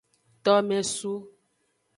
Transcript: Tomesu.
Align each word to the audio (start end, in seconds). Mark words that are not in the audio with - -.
Tomesu. 0.43 1.13